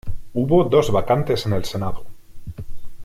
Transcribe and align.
Hubo 0.33 0.63
dos 0.63 0.89
vacantes 0.91 1.45
en 1.45 1.53
el 1.53 1.63
Senado. 1.63 2.05